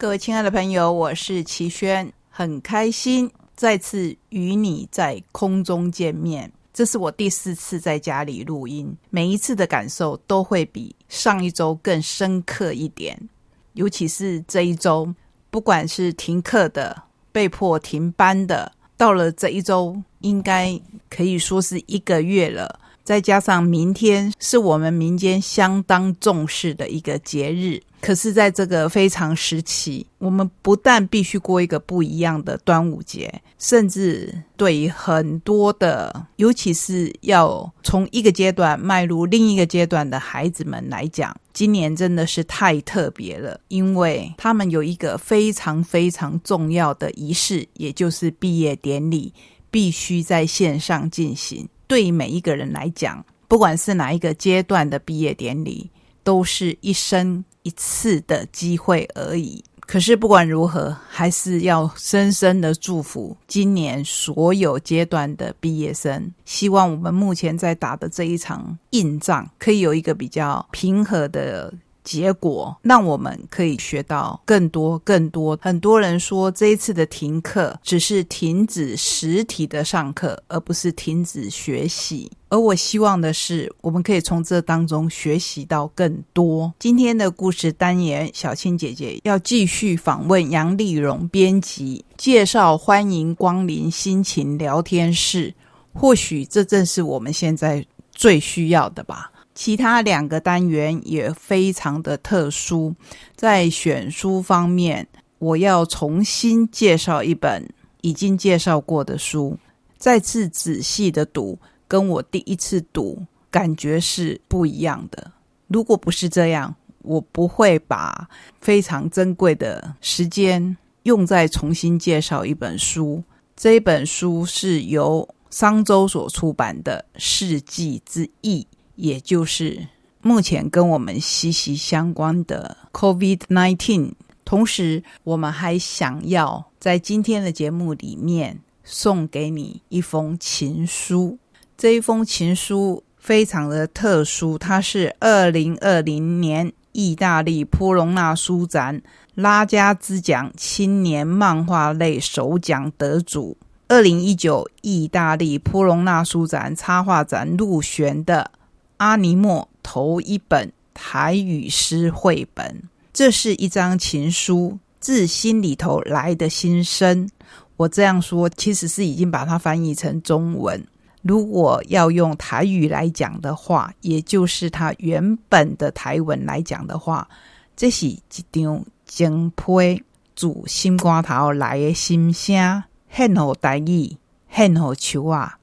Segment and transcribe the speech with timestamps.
[0.00, 6.52] 各位亲爱的朋友，我是齐轩，很开心再次与你在空中见面。
[6.72, 13.28] 这是我第四次在家里录音，每一次的感受都会比上一周更深刻一点。
[13.72, 15.12] 尤其是这一周，
[15.50, 17.02] 不管是停课的、
[17.32, 20.80] 被迫停班的，到了这一周，应该
[21.10, 22.78] 可以说是一个月了。
[23.02, 27.82] 再加上明天是我们民间相当重视的一个节日。
[28.00, 49.34] 可是，在这个非常时期，我们不但必须过一个不一样的端午节，甚至对于很多的，尤其是要从一个阶段迈入另一个阶段的孩子们来讲，今年真的是太特别了，因为他们有一个非常非常重要的仪式，也就是毕业典礼，
[49.72, 51.68] 必须在线上进行。
[51.88, 55.90] 对每一个人来讲，不管是哪一个阶段的毕业典礼，
[56.22, 57.44] 都是一生。
[57.68, 59.62] 一次的机会而已。
[59.80, 66.32] 可是不管如何，还是要深深的祝福今年所有阶段的毕业生。
[66.44, 71.72] 希望我们目前在打的这一场硬仗，可以有一个比较平和的。
[72.08, 75.58] 结果让我们可以学到更多更多。
[75.60, 82.30] 很多人说这一次的停课只是停止实体的上课，而不是停止学习。
[82.48, 86.72] 而我希望的是，我们可以从这当中学习到更多。
[86.78, 95.52] 今天的故事单元，小青姐姐要继续访问杨丽蓉编辑，介绍欢迎光临心情聊天室。
[95.92, 99.30] 或许这正是我们现在最需要的吧。
[99.58, 102.94] 其他两个单元也非常的特殊，
[103.34, 105.08] 在选书方面，
[105.40, 107.68] 我要重新介绍一本
[108.02, 109.58] 已经介绍过的书，
[109.96, 115.32] 再次仔细的读，跟我第一次读感觉是不一样的。
[115.66, 116.72] 如果不是这样，
[117.02, 118.28] 我不会把
[118.60, 123.24] 非常珍贵的时间用在重新介绍一本书。
[123.56, 128.64] 这本书是由商周所出版的《世纪之翼》。
[128.98, 129.86] 也就是
[130.22, 134.10] 目前跟我们息息相关的 COVID-19，
[134.44, 141.38] 同时我们还想要在今天的节目里面送给你一封情书。
[141.76, 149.00] 这一封情书非常的特殊，它是二零二零年意大利波隆纳书展
[149.36, 158.50] 拉加兹奖青年漫画类首奖得主，二零一九意大利波隆纳书展插画展入选的。
[158.98, 162.82] 阿尼莫头一本台语诗绘本，
[163.12, 167.28] 这是一张情书，自心里头来的心声。
[167.76, 170.84] 我这样说，其实是已经把它翻译成中文。
[171.22, 177.28] 如果要用台语来讲的话，也就是它原本的台文来讲的话，
[177.76, 178.20] 这是一
[178.50, 180.02] 张精配
[180.34, 184.16] 煮心瓜头来的心声，很好台语，
[184.48, 185.58] 很好唱啊，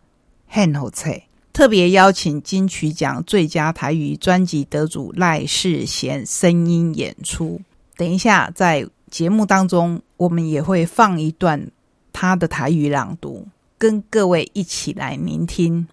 [0.47, 1.13] 很好唱。
[1.56, 7.62] 特别邀请金曲奖最佳台语专辑得主赖世贤声音演出。
[7.96, 11.72] 等一下，在节目当中，我们也会放一段
[12.12, 15.88] 他的台语朗读，跟各位一起来聆听。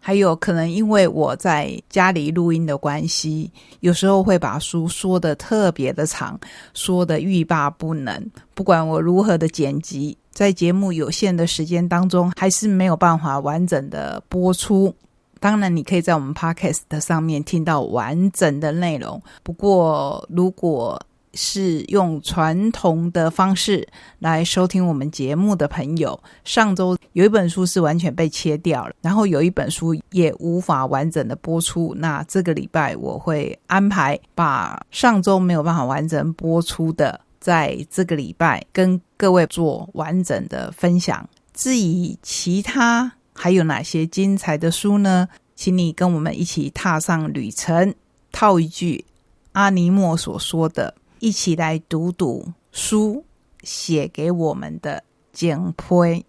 [0.00, 6.38] 还有可能因为我在家里录音的关系，有时候会把书说的特别的长，
[6.74, 8.24] 说的欲罢不能。
[8.54, 14.94] 不管我如何的剪辑，在节目有限的时间当中，还是没有办法完整的播出。
[15.40, 19.22] 当然，你可以在我们 Podcast 上面听到完整的内容。
[19.42, 21.00] 不过，如果
[21.34, 23.86] 是用传统的方式
[24.18, 31.94] 来收听我们节目的朋友，上周有一本书是完全被切掉了，然后有一本书也无法完整的播出。
[31.98, 41.28] 那这个礼拜我会安排把上周没有办法完整播出的，在这个礼拜跟各位做完整的分享。
[41.52, 45.28] 至于其他，还有哪些精彩的书呢？
[45.54, 47.94] 请你跟我们一起踏上旅程。
[48.32, 49.04] 套一句
[49.52, 53.24] 阿尼莫所说的：“一起来读读书
[53.62, 56.26] 写给我们的简胚。”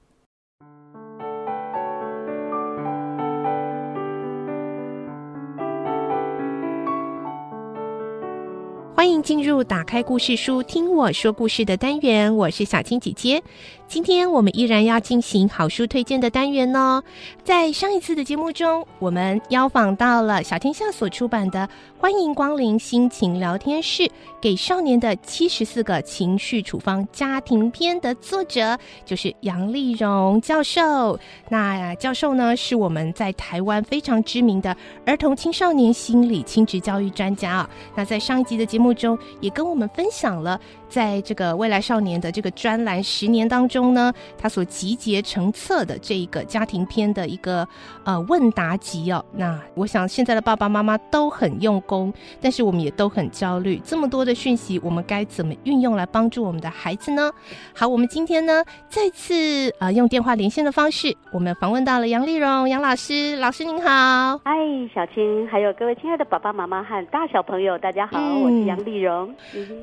[9.00, 12.36] 欢迎进入打开故事书，听我说故事的单元。
[12.36, 13.42] 我是小青姐姐。
[13.88, 17.02] 今天我们依然要进行好书推荐的单元哦。
[17.44, 21.68] 在上一次的节目中，我们邀访到了小天下所出版的
[21.98, 24.04] 《欢迎光临心情聊天室》
[24.42, 31.18] 给少年的七十四个情绪处方家庭篇的作者，就是杨丽荣教授。
[31.48, 34.76] 那教授呢，是我们在台湾非常知名的
[35.06, 37.70] 儿童青少年心理亲职教育专家啊。
[37.96, 47.68] 那在上一集的节目中，也跟我们分享了在这个未来少年的这个专栏十年当中呢，他所集结成册的这一个家庭篇的一个
[48.04, 49.24] 呃问答集哦。
[49.34, 57.32] 那我想现在的爸爸妈妈都很用功，但是我们也都很焦虑，这么多的讯息，我们该怎么运用来帮助我们的孩子呢？
[57.76, 64.40] 好，我们今天呢再次呃用电话连线的方式，我们访问到了杨丽蓉杨老师，老师您好。
[64.44, 64.52] 嗨，
[64.94, 69.34] 小青，还有各位亲爱的爸爸妈妈和大小朋友，大家好，我是杨丽蓉。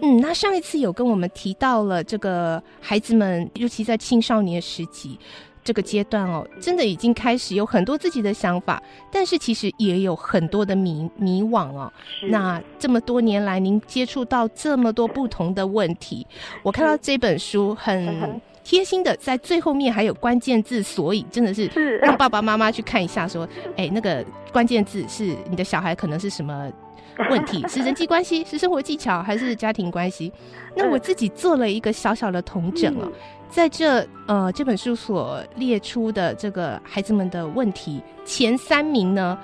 [0.03, 5.19] 嗯，那上一次有跟我们提到了这个孩子们，尤其在青少年时期
[5.65, 11.93] 这个阶段哦，真的已经开始有很多自己的想法，但是其实也有很多的迷迷惘哦。
[12.29, 16.27] 那这么多年来，您接触到这么多不同的问题，
[16.63, 18.41] 我看到这本书很。
[18.67, 21.69] 贴心的，在最后面还有关键字所以，真的是
[21.99, 26.69] 让爸爸妈妈去看一下，说，哎，那个关键字是你的小孩可能是什么
[27.31, 27.67] 问题？
[27.69, 30.33] 是人际关系，是生活技巧，还是家庭关系？
[30.75, 33.09] 那我自己做了一个小小的统整啊。
[33.49, 39.39] 在这呃这本书所列出的这个孩子们的问题前三名呢，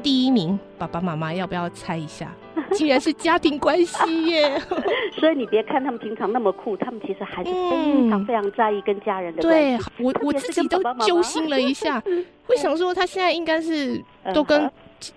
[0.00, 2.32] 第一名爸爸妈妈要不要猜一下？
[2.76, 4.60] 竟然是家庭关系耶！
[5.18, 12.02] 所以你别看他们平常那么酷，他们其实还是非常非常在意跟家人的对我我自己都揪心了一下，
[12.46, 14.70] 会想说他现在应该是都跟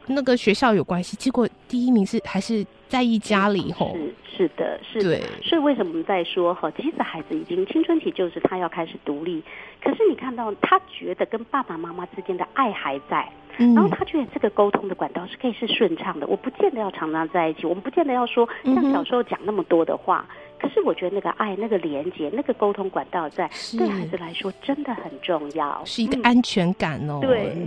[0.08, 3.96] 那个学校有关系，结果第一名是还是在意家里吼。
[3.96, 6.70] 是是的，是的，所以为什么我们在说哈？
[6.72, 9.42] 其实孩子已经青春期，就是他要开始独立。
[9.82, 16.28] 可是你看到他觉得跟爸爸妈妈之间的爱还在，然后他觉得这个沟通的管道是可以是顺畅的。
[16.28, 20.26] 我不见得要常常在一起，我们不见得要说像小时候讲那么多的话。
[20.62, 27.20] 可是我觉得那个爱、那个连接、那个沟通管道，在对孩子来说真的很重要，是一个安全感哦。
[27.20, 27.58] 对。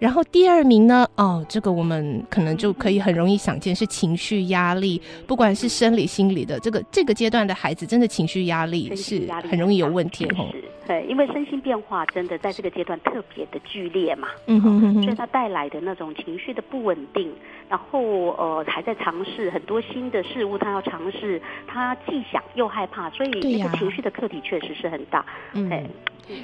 [0.00, 1.06] 然后第二名呢？
[1.16, 6.58] 哦，这个我们可能就可以很容易想见，是情绪压力，不管是生理、心理的。
[6.58, 10.48] 这个这个阶段的孩子，真的情绪压力是很容易有问题哦。
[10.86, 17.32] 对，因为身心变化真的在这个阶段特别的剧烈嘛，嗯哼哼，所以它带来的那种情绪的不稳定，
[17.68, 18.00] 然后
[18.30, 25.24] 呃还在尝试很多新的事物，他要尝试，他既想又害怕，所以那个情绪的课题确实是很大。
[25.52, 25.88] 嗯，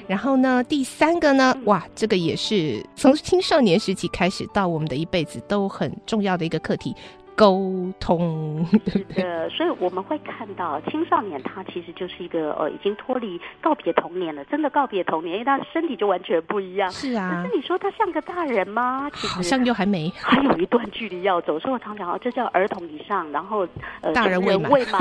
[0.07, 6.93] 然后呢，第三个呢，哇，这个也是从青少年时期开始到我们的一辈子都很重要的一个课题。
[7.37, 16.89] 沟通，对对，所以我们会看到青少年他其实就是一个呃，已经脱离告别童年了，真的告别童年，因为他身体就完全不一样。
[16.89, 19.07] 是啊，可是你说他像个大人吗？
[19.13, 21.59] 好像又还没，还有一段距离要走。
[21.59, 23.67] 所以我常讲哦，这叫儿童以上，然后
[24.01, 24.99] 呃，大人未满。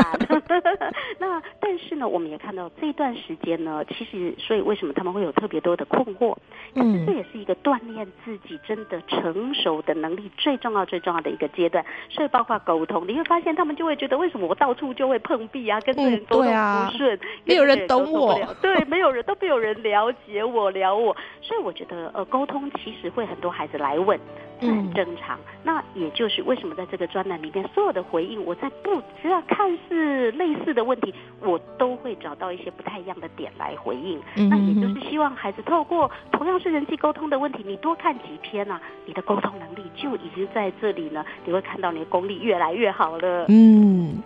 [1.19, 6.37] 那但是呢，我们也看到这段时间呢，其实所以为什么他们会有特别多的困惑？
[6.75, 11.83] 嗯，这也是一个锻炼自己真的成熟的能力最重要最重要的一个阶段。
[12.11, 12.26] 所以。
[12.29, 24.19] 包括沟通，你会发现他们就会觉得，为什么我到处就会碰壁啊，跟人沟通不顺，没有人懂我，对，没有人都没有人了解我，聊我，所以我觉得，呃，沟通其实会很多孩子来问。
[24.59, 34.19] 这很正常，那也就是为什么在这个专栏里面，所有的回应，我在不只要看似类似的问题，我都会找到一些不太一样的点来回应。
[34.49, 41.23] 那也就是希望孩子透过同样是人际沟通的问题，你多看几篇啊，你的沟通能力就已经在这里呢。
[41.45, 43.45] 你会看到你功力越来越好了。
[43.49, 44.23] 嗯。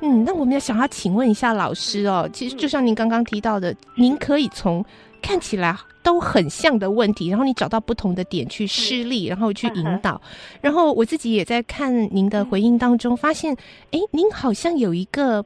[0.00, 4.84] 嗯，那我们要想要请问一下老师哦，其实就像您刚刚提到的，您可以从
[5.20, 5.76] 看起来。
[6.02, 10.18] 都很像的问题，然后你找到不同的点去施力，然后去引导。
[10.62, 13.54] 然后我自己也在看您的回应当中，发现，
[13.90, 15.44] 哎，您好像有一个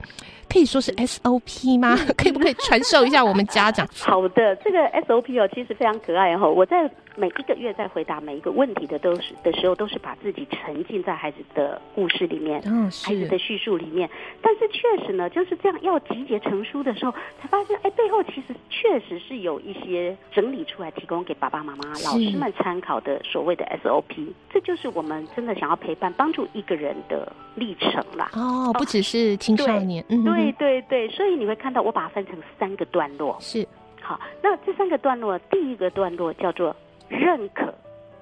[0.49, 1.97] 可以说是 SOP 吗？
[2.17, 3.85] 可以不可以传授一下我们家长？
[3.99, 4.79] 好的，这个
[5.09, 6.49] SOP 哦，其实非常可爱哈。
[6.49, 12.63] 我在每一个月在回答每一个问题的都是的时候，都是把自己沉浸在孩子的故事里面，
[13.05, 14.09] 孩子的叙述里面。
[14.41, 17.11] 但是确实呢，就是这样要集结成书的时候，
[17.43, 24.33] 才发现，哎，背后其实确实是有一些整理出来，提供给爸爸妈妈、老师们参考的所谓的 SOP。
[24.53, 28.31] 这就是我们真的想要陪伴、帮助一个人的历程啦。
[28.35, 33.37] 哦，不只是青少年，嗯对对对，所以你会看到我把它分成三个段落。
[33.41, 33.67] 是，
[34.01, 36.75] 好，那这三个段落，第一个段落叫做。
[37.07, 37.73] 认可、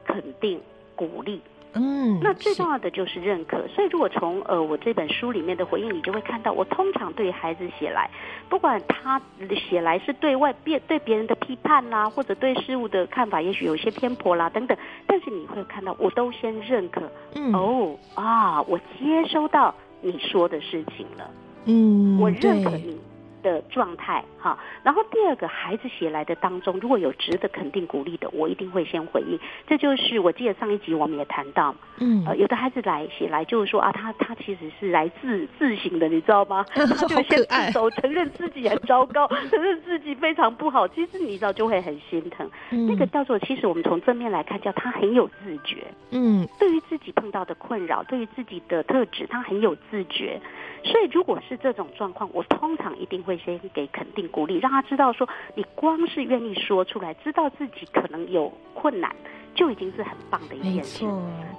[0.04, 0.60] 肯定、
[0.96, 1.40] 鼓励，
[1.74, 3.66] 嗯，那最重要的就是认可。
[3.68, 8.10] 所以，如果从呃我这本书里面的回应，你就会看到，我通常对孩子写来，
[8.48, 9.20] 不管他
[9.68, 14.76] 写来是对外别对别人的批判啦，或者对事物的看法，也许有些偏颇啦等等，
[15.06, 17.02] 但是你会看到，我都先认可，
[17.34, 21.30] 嗯，哦啊，我接收到你说的事情了，
[21.64, 23.00] 嗯，我认可你。
[23.42, 24.58] 的状态哈。
[24.82, 29.38] 然后第二个，孩子写来的当中，如果有值得肯定鼓励的，我一定会先回应。
[29.66, 36.64] 这就是我记得上一集我们也谈到，嗯，呃，有的孩子来写来就是说啊，他他其实是来自自省的，你知道吗？
[36.74, 40.86] 他就先自首，承认自己很糟糕， 承认自己非常不好。
[40.88, 42.48] 其实你知道就会很心疼。
[42.70, 45.84] 那个叫做，其实我们从正面来看，叫他很有自觉。
[46.10, 50.40] 嗯，对于自己碰到的困扰，对于自己的特质，他很有自觉。
[50.84, 59.14] 所以，如果是这种状况，我通常一定会先给肯定鼓励，让他知道说，你光是愿意说出来，知道自己可能有困难。
[59.54, 61.04] 就已经是很棒的一件事，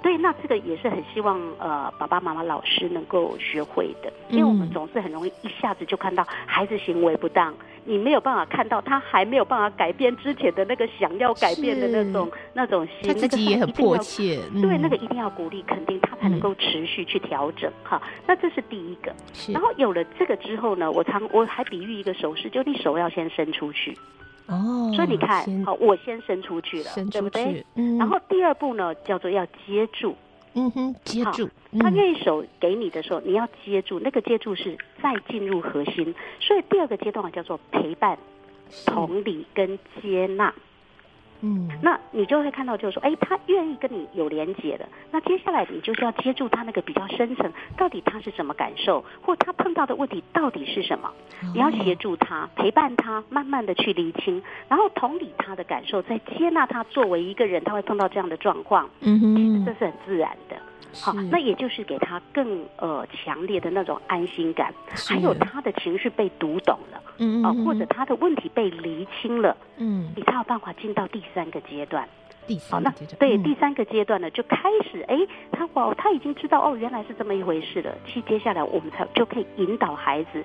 [0.02, 7.54] 对，那这个也是很希望呃爸爸妈妈老师能够学会的，因为我们总是很容易一下子就看到孩子行为不当，
[7.84, 18.00] 你没有办法看到他还没有办法改变之前的那个想要改变的那种那种心，他自己也很迫切，对，那个一定要鼓励肯定他才能够持续去调整哈。
[18.26, 19.14] 那这是第一个，
[19.52, 23.96] 然后有了这个之后呢，我常我还比喻一个手势，就你手要先伸出去。
[24.46, 27.64] 哦，所以你看，好，我先伸出去了，对不对？
[27.76, 27.96] 嗯。
[27.96, 30.14] 然后第二步呢，叫做要接住。
[30.54, 31.48] 嗯哼，接住。
[31.80, 33.98] 他愿意手给你的时候，你要接住。
[34.00, 36.14] 那个接住是再进入核心。
[36.40, 38.16] 所以第二个阶段叫做陪伴、
[38.86, 40.54] 同理跟接纳。
[41.46, 44.88] 嗯，那你就会看到，就是说，哎，他愿意跟你有连接的。
[45.10, 51.12] 那接下来你就是要接住他那个比较深层，到底他是什么感受，或他碰到的问题到底是什么？
[51.52, 58.88] 你要协助他，陪伴他，慢慢的去厘清，然后同理他的感受，再接纳他作为一个人，他会碰到这样的状况。
[59.02, 60.56] 嗯哼，其实这是很自然的。
[60.92, 64.72] 好，那也就是给他更呃强烈的那种安心感，
[65.08, 72.08] 还有他的情绪被读懂了，嗯啊，或者他的问题被厘清了，嗯，你才有办法进到第三个阶段。
[72.46, 75.16] 第三个阶段，对第三个阶段呢，就开始哎，
[75.50, 77.96] 他哦，他已经知道哦，原来是这么一回事了。
[78.06, 80.44] 其实接下来我们才就可以引导孩子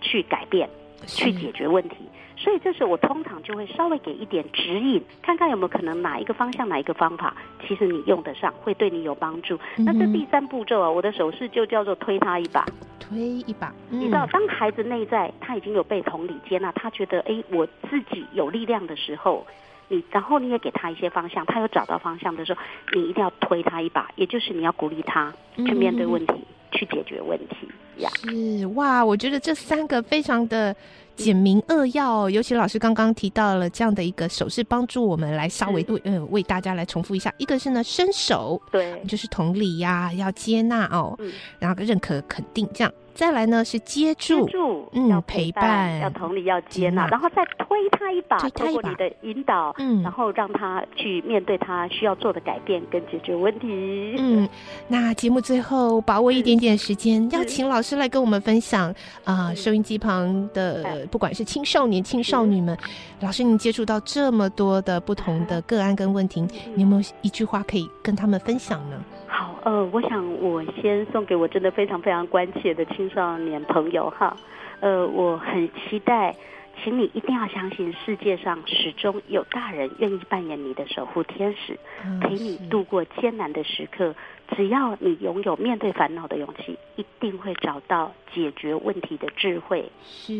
[0.00, 0.70] 去改变，
[1.06, 1.96] 去解决问题。
[2.42, 7.36] 所以这时我通常就会稍微给一点指引，看看有没有可能哪一个方向、哪一个方法，
[7.68, 9.58] 其实你用得上，会对你有帮助。
[9.76, 12.64] 那这第三步骤啊，我的手势就叫做推他一把，
[12.98, 13.70] 推一把。
[13.90, 19.46] 你知道，当孩子内在他已经有被同理接纳，他觉得哎，我自己有力量的时候，
[19.88, 22.60] 你然后你也给他一些方向，他有找到方向的时候，
[22.94, 26.34] 你一定要推他一把，也就是你要鼓励他去面对问题，
[26.72, 27.68] 去解决问题
[27.98, 28.08] 呀。
[28.14, 30.74] 是哇，我觉得这三个非常的。
[31.20, 37.32] 简明扼要，尤其老师刚刚提到了这样的一个手势，帮助我们来稍微为嗯为大家来重复一下。
[37.36, 41.18] 一个是呢伸手，对，就是同理呀，要接纳哦，
[41.58, 42.92] 然后认可肯定这样。
[43.14, 44.48] 再来呢是接住，
[44.92, 54.14] 嗯，要陪伴，要同理，要接纳，然后再推他一把，通过你的引导，嗯，然后让他去面对他需要做的改变跟解决问题。
[54.18, 54.48] 嗯，
[54.88, 62.76] 那节目最后把握一点点时间，要请老师来跟我们分享啊，收音机旁的不管是青少年、青少女们，
[63.20, 66.40] 老师您接触到这么多的不同的个案跟问题，
[66.74, 68.96] 你有没有一句话可以跟他们分享呢？
[69.40, 74.36] 好，呃，我想我先送给我真的非常非常关切的青少年朋友哈，
[74.80, 76.36] 呃，我很期待，
[76.84, 81.78] 请你一定要相信世界上始终有大人愿意扮演你的守护天使，
[82.20, 84.14] 陪你度过艰难的时刻。
[84.54, 89.90] 只要你拥有面对烦恼的勇气，一定会找到解决问题的智慧。
[90.04, 90.34] 是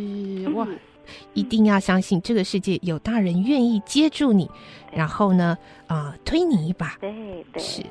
[0.50, 0.68] 哇，
[1.32, 4.50] 一定要相信这个世界有大人愿意接住你，
[4.92, 6.98] 然后呢，啊，推你一把。
[7.00, 7.10] 对
[7.50, 7.82] 对是。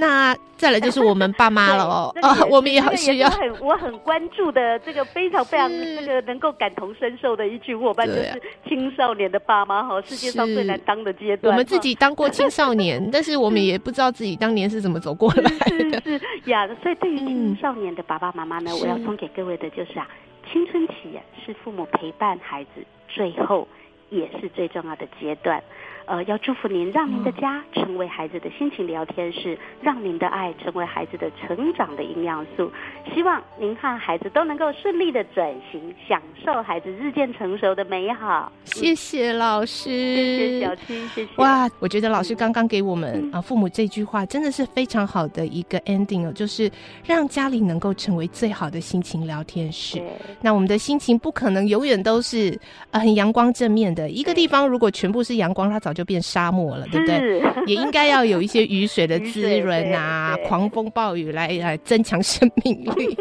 [0.00, 2.14] 那再来就是我们爸妈了哦，
[2.50, 3.28] 我们也好需要。
[3.28, 11.52] 很我很关注的这个非常非常这个能够感同身受的一群伙伴，就是青少年的爸妈哈，世界上最难当的阶段。
[11.52, 16.00] 我们自己当过青少年，但是我们也不知道自己当年是怎么走过来的。
[16.18, 20.08] 是呀，所以对于青少年的爸爸妈妈呢，我要送给各位的就是啊，
[20.50, 22.70] 青春期是父母陪伴孩子
[23.06, 23.68] 最后
[24.08, 25.62] 也是最重要的阶段。
[26.10, 32.68] 呃，要祝福您，让您的家成为孩子的心情聊天室，让您的爱成为孩子的成长的营养素。
[33.14, 38.50] 希望您和孩子都能够顺利的转型，享受孩子日渐成熟的美好。
[38.64, 41.30] 谢谢老师，谢谢小青，谢谢。
[41.36, 46.68] 哇，我觉得老师刚刚给我们啊父母这句话真的是非常好的一个 ending 哦，就是
[47.06, 50.02] 让家里能够成为最好的心情聊天室。
[50.40, 52.58] 那我们的心情不可能永远都是
[52.90, 55.94] 呃很阳光正面的，一个地方如果全部是阳光，它早。
[55.99, 57.42] 早就变沙漠了，对不对？
[57.68, 63.16] 也应该要有一些雨水的滋润啊，狂风暴雨来来增强生命力。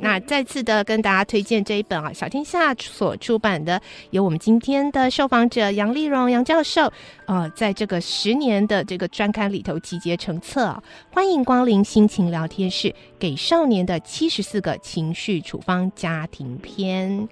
[0.00, 6.92] 那再次的跟大家推荐这一本啊，小天下所出版的，由我们今天的受访者杨丽荣杨教授，
[7.26, 17.28] 呃，在这个十年的这个专刊里头集结成册，欢迎光临心情聊天室，给少年的七十四个情绪处方家庭篇。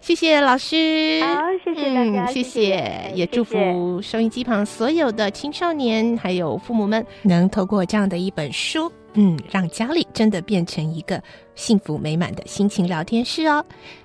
[0.00, 11.22] 谢谢老师，好，谢谢大家，谢谢，也祝福收音机旁所有的青少年还有父母们，能透过这样的一本书，嗯，让家里真的变成一个
[11.54, 13.64] 幸福美满的心情聊天室哦。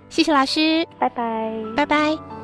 [0.10, 2.38] 谢谢老师，拜拜，拜拜。